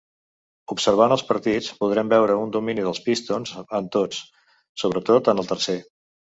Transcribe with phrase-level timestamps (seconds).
[0.75, 4.25] Observant els partits, podrem veure un domini dels Pistons en tots,
[4.85, 5.81] sobretot en el tercer.